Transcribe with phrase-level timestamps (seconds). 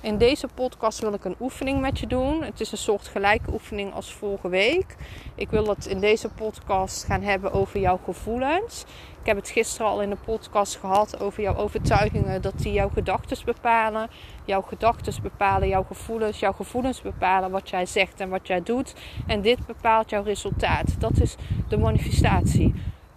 [0.00, 2.42] In deze podcast wil ik een oefening met je doen.
[2.42, 4.96] Het is een soort gelijke oefening als vorige week.
[5.34, 8.84] Ik wil het in deze podcast gaan hebben over jouw gevoelens.
[9.20, 12.88] Ik heb het gisteren al in de podcast gehad over jouw overtuigingen, dat die jouw
[12.88, 14.10] gedachten bepalen.
[14.44, 16.38] Jouw gedachten bepalen jouw gevoelens.
[16.38, 18.94] Jouw gevoelens bepalen wat jij zegt en wat jij doet.
[19.26, 21.00] En dit bepaalt jouw resultaat.
[21.00, 21.36] Dat is
[21.68, 22.74] de manifestatie.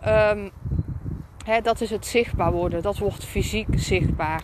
[0.07, 0.52] Um,
[1.63, 2.82] dat is het zichtbaar worden.
[2.82, 4.41] Dat wordt fysiek zichtbaar.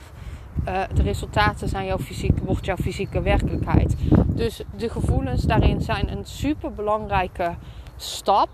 [0.68, 3.96] Uh, de resultaten zijn jouw fysiek, wordt jouw fysieke werkelijkheid.
[4.28, 7.56] Dus de gevoelens daarin zijn een super belangrijke
[7.98, 8.50] stap.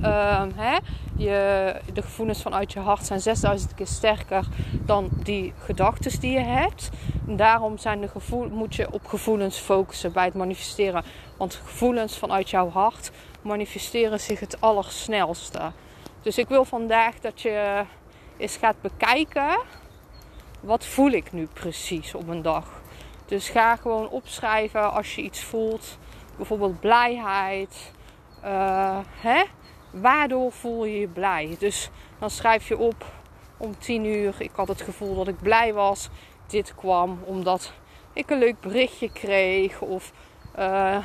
[0.00, 0.78] Uh, hè?
[1.16, 4.46] Je, de gevoelens vanuit je hart zijn 6000 keer sterker
[4.84, 6.90] dan die gedachten die je hebt.
[7.24, 11.04] Daarom zijn de gevoel, moet je op gevoelens focussen bij het manifesteren.
[11.36, 13.10] Want gevoelens vanuit jouw hart
[13.42, 15.60] manifesteren zich het allersnelste.
[16.22, 17.84] Dus ik wil vandaag dat je
[18.36, 19.58] eens gaat bekijken.
[20.60, 22.80] Wat voel ik nu precies op een dag?
[23.26, 25.98] Dus ga gewoon opschrijven als je iets voelt.
[26.36, 27.92] Bijvoorbeeld blijheid.
[28.44, 29.44] Uh, hè?
[29.90, 31.56] Waardoor voel je je blij?
[31.58, 33.04] Dus dan schrijf je op
[33.56, 34.34] om 10 uur.
[34.38, 36.08] Ik had het gevoel dat ik blij was.
[36.46, 37.72] Dit kwam omdat
[38.12, 39.80] ik een leuk berichtje kreeg.
[39.80, 40.12] Of
[40.58, 40.98] uh,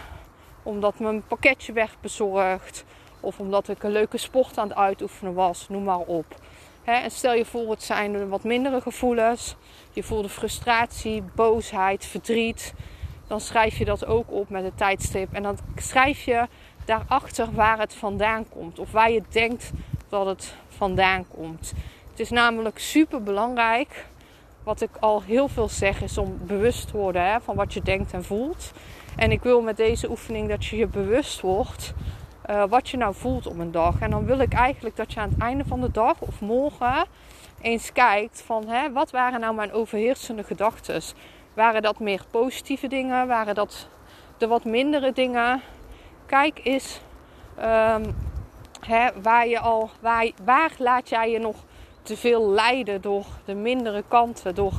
[0.64, 2.86] omdat mijn pakketje werd bezorgd.
[3.20, 5.70] Of omdat ik een leuke sport aan het uitoefenen was.
[5.70, 6.26] Noem maar op.
[6.84, 9.56] en stel je voor, het zijn wat mindere gevoelens.
[9.92, 12.74] Je voelde frustratie, boosheid, verdriet.
[13.28, 15.34] Dan schrijf je dat ook op met een tijdstip.
[15.34, 16.48] En dan schrijf je
[16.86, 18.80] daarachter waar het vandaan komt.
[18.80, 19.72] Of waar je denkt
[20.10, 21.74] dat het vandaan komt.
[22.10, 24.06] Het is namelijk super belangrijk.
[24.64, 28.14] Wat ik al heel veel zeg is om bewust te worden van wat je denkt
[28.14, 28.72] en voelt.
[29.16, 31.94] En ik wil met deze oefening dat je je bewust wordt
[32.50, 34.00] uh, wat je nou voelt op een dag.
[34.00, 37.06] En dan wil ik eigenlijk dat je aan het einde van de dag of morgen
[37.62, 41.02] eens kijkt van hè, wat waren nou mijn overheersende gedachten.
[41.54, 43.28] Waren dat meer positieve dingen?
[43.28, 43.88] Waren dat
[44.38, 45.62] de wat mindere dingen?
[46.26, 47.02] Kijk eens
[47.60, 48.16] um,
[48.80, 51.56] hè, waar je al, waar, waar laat jij je nog
[52.02, 54.74] te veel leiden door de mindere kanten, door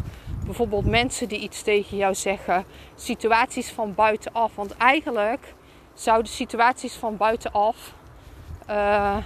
[0.44, 2.64] bijvoorbeeld mensen die iets tegen jou zeggen,
[2.94, 4.54] situaties van buitenaf.
[4.54, 5.54] Want eigenlijk
[5.94, 7.94] zouden situaties van buitenaf
[8.70, 9.16] uh,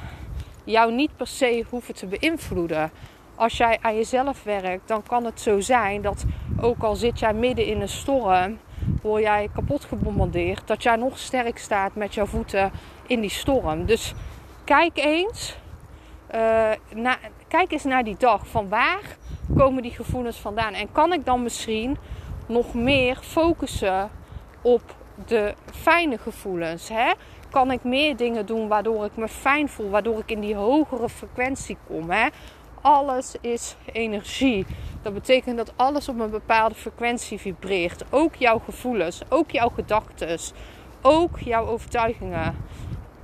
[0.65, 2.91] jou niet per se hoeven te beïnvloeden.
[3.35, 6.25] Als jij aan jezelf werkt, dan kan het zo zijn dat
[6.61, 8.59] ook al zit jij midden in een storm,
[9.03, 12.73] word jij kapot gebombardeerd, dat jij nog sterk staat met jouw voeten
[13.07, 13.87] in die storm.
[13.87, 14.15] Dus
[14.65, 15.57] kijk eens,
[16.35, 17.17] uh, na,
[17.49, 18.47] kijk eens naar die dag.
[18.47, 19.17] Van waar
[19.57, 20.75] komen die gevoelens vandaan?
[20.75, 21.97] En kan ik dan misschien
[22.47, 24.11] nog meer focussen
[24.63, 24.83] op
[25.27, 26.89] de fijne gevoelens.
[26.89, 27.13] Hè?
[27.51, 31.09] Kan ik meer dingen doen waardoor ik me fijn voel, waardoor ik in die hogere
[31.09, 32.11] frequentie kom.
[32.11, 32.29] Hè?
[32.81, 34.67] Alles is energie.
[35.03, 38.05] Dat betekent dat alles op een bepaalde frequentie vibreert.
[38.11, 40.39] Ook jouw gevoelens, ook jouw gedachten,
[41.03, 42.57] ook jouw overtuigingen.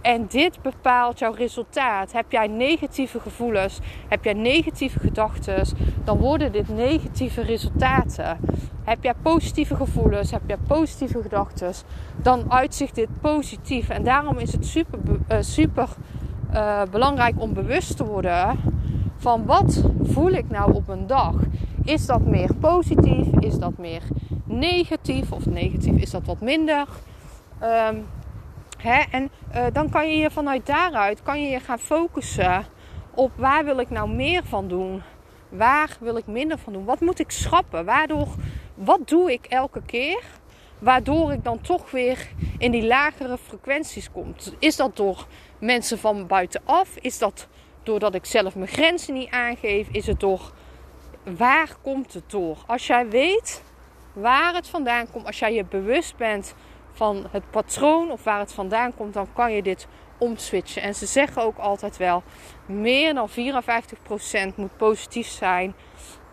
[0.05, 2.13] En dit bepaalt jouw resultaat.
[2.13, 5.67] Heb jij negatieve gevoelens, heb jij negatieve gedachten,
[6.05, 8.39] dan worden dit negatieve resultaten.
[8.83, 11.73] Heb jij positieve gevoelens, heb jij positieve gedachten,
[12.23, 13.89] dan uitzicht dit positief.
[13.89, 14.99] En daarom is het super,
[15.31, 15.89] uh, super
[16.53, 18.59] uh, belangrijk om bewust te worden
[19.17, 21.35] van wat voel ik nou op een dag.
[21.85, 23.27] Is dat meer positief?
[23.39, 24.03] Is dat meer
[24.45, 25.33] negatief?
[25.33, 26.87] Of negatief is dat wat minder?
[27.63, 28.05] Um,
[28.85, 32.67] En uh, dan kan je je vanuit daaruit kan je je gaan focussen
[33.15, 35.03] op waar wil ik nou meer van doen?
[35.49, 36.85] Waar wil ik minder van doen?
[36.85, 37.85] Wat moet ik schrappen?
[37.85, 38.29] Waardoor
[38.75, 40.23] wat doe ik elke keer
[40.79, 42.29] waardoor ik dan toch weer
[42.59, 44.35] in die lagere frequenties kom?
[44.59, 45.27] Is dat door
[45.59, 46.97] mensen van buitenaf?
[47.01, 47.49] Is dat
[47.83, 49.89] doordat ik zelf mijn grenzen niet aangeef?
[49.91, 50.53] Is het door
[51.37, 52.57] waar komt het door?
[52.67, 53.63] Als jij weet
[54.13, 56.55] waar het vandaan komt, als jij je bewust bent
[56.95, 59.87] van het patroon of waar het vandaan komt, dan kan je dit
[60.19, 60.83] omswitchen.
[60.83, 62.23] En ze zeggen ook altijd wel:
[62.67, 65.75] meer dan 54% moet positief zijn.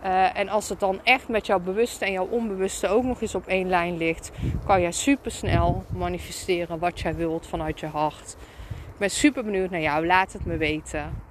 [0.03, 3.35] Uh, en als het dan echt met jouw bewuste en jouw onbewuste ook nog eens
[3.35, 4.31] op één lijn ligt,
[4.65, 8.35] kan jij super snel manifesteren wat jij wilt vanuit je hart.
[8.69, 10.05] Ik ben super benieuwd naar jou.
[10.05, 11.30] Laat het me weten.